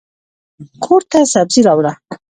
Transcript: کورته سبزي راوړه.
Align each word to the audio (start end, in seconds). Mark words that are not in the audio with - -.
کورته 0.83 1.19
سبزي 1.33 1.61
راوړه. 1.67 1.93